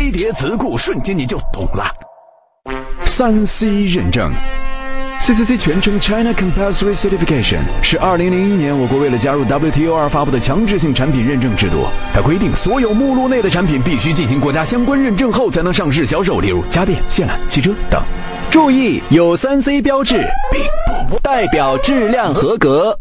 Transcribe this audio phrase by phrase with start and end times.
[0.00, 1.84] 飞碟词库瞬间你就懂了。
[3.04, 4.32] 三 c 认证。
[5.20, 11.84] Ccc 全称 china compulsory certification 是二零零一年我国为了加入 wto 而发布的强制性产品认证制度
[12.14, 18.02] 它规定所有目录内的产品必须进行国家相关认证后才能上市销售例如家电线缆汽车等。
[18.50, 20.62] 注意有三 c 标志并
[21.10, 22.98] 不代表质量合格。